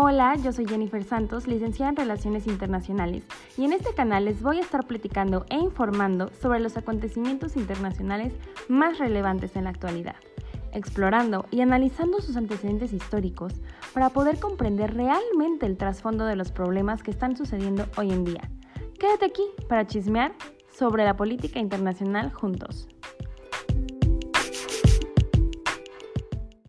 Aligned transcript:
Hola, 0.00 0.36
yo 0.36 0.52
soy 0.52 0.64
Jennifer 0.64 1.02
Santos, 1.02 1.48
licenciada 1.48 1.90
en 1.90 1.96
Relaciones 1.96 2.46
Internacionales, 2.46 3.24
y 3.56 3.64
en 3.64 3.72
este 3.72 3.92
canal 3.94 4.26
les 4.26 4.40
voy 4.42 4.58
a 4.58 4.60
estar 4.60 4.86
platicando 4.86 5.44
e 5.50 5.56
informando 5.56 6.30
sobre 6.40 6.60
los 6.60 6.76
acontecimientos 6.76 7.56
internacionales 7.56 8.32
más 8.68 8.98
relevantes 8.98 9.56
en 9.56 9.64
la 9.64 9.70
actualidad, 9.70 10.14
explorando 10.72 11.46
y 11.50 11.62
analizando 11.62 12.20
sus 12.20 12.36
antecedentes 12.36 12.92
históricos 12.92 13.54
para 13.92 14.10
poder 14.10 14.38
comprender 14.38 14.94
realmente 14.94 15.66
el 15.66 15.76
trasfondo 15.76 16.26
de 16.26 16.36
los 16.36 16.52
problemas 16.52 17.02
que 17.02 17.10
están 17.10 17.36
sucediendo 17.36 17.84
hoy 17.96 18.12
en 18.12 18.22
día. 18.22 18.48
Quédate 19.00 19.24
aquí 19.24 19.42
para 19.68 19.88
chismear 19.88 20.32
sobre 20.70 21.04
la 21.04 21.16
política 21.16 21.58
internacional 21.58 22.32
juntos. 22.32 22.86